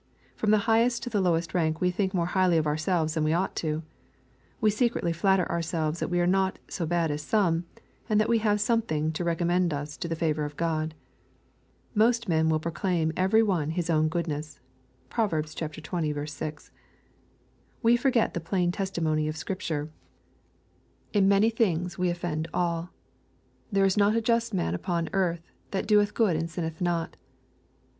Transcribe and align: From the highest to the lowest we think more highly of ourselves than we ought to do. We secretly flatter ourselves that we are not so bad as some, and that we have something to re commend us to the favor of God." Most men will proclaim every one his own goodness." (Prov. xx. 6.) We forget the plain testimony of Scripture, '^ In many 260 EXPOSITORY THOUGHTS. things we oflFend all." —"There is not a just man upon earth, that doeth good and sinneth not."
From 0.35 0.49
the 0.49 0.57
highest 0.65 1.03
to 1.03 1.11
the 1.11 1.21
lowest 1.21 1.53
we 1.53 1.91
think 1.91 2.11
more 2.11 2.25
highly 2.33 2.57
of 2.57 2.65
ourselves 2.65 3.13
than 3.13 3.23
we 3.23 3.33
ought 3.33 3.55
to 3.57 3.67
do. 3.67 3.83
We 4.59 4.71
secretly 4.71 5.13
flatter 5.13 5.47
ourselves 5.47 5.99
that 5.99 6.07
we 6.09 6.19
are 6.19 6.25
not 6.25 6.57
so 6.67 6.87
bad 6.87 7.11
as 7.11 7.21
some, 7.21 7.65
and 8.09 8.19
that 8.19 8.27
we 8.27 8.39
have 8.39 8.59
something 8.59 9.11
to 9.11 9.23
re 9.23 9.35
commend 9.35 9.75
us 9.75 9.95
to 9.97 10.07
the 10.07 10.15
favor 10.15 10.43
of 10.43 10.57
God." 10.57 10.95
Most 12.03 12.27
men 12.27 12.49
will 12.49 12.59
proclaim 12.59 13.11
every 13.15 13.43
one 13.43 13.69
his 13.69 13.91
own 13.91 14.07
goodness." 14.07 14.59
(Prov. 15.11 15.29
xx. 15.29 16.29
6.) 16.29 16.71
We 17.83 17.95
forget 17.95 18.33
the 18.33 18.39
plain 18.39 18.71
testimony 18.71 19.27
of 19.27 19.37
Scripture, 19.37 19.85
'^ 21.13 21.15
In 21.15 21.27
many 21.27 21.51
260 21.51 22.09
EXPOSITORY 22.09 22.09
THOUGHTS. 22.09 22.17
things 22.17 22.23
we 22.23 22.37
oflFend 22.39 22.59
all." 22.59 22.89
—"There 23.71 23.85
is 23.85 23.97
not 23.97 24.15
a 24.15 24.21
just 24.21 24.51
man 24.51 24.73
upon 24.73 25.09
earth, 25.13 25.51
that 25.69 25.85
doeth 25.85 26.15
good 26.15 26.35
and 26.35 26.49
sinneth 26.49 26.81
not." 26.81 27.17